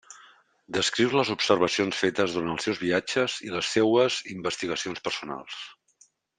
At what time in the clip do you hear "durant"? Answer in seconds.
2.37-2.55